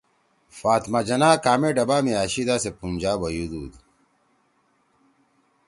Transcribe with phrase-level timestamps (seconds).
[0.59, 3.73] فاطمہ جناح کامے ڈبہ می أشیِدا سے پُونجا بیُودُود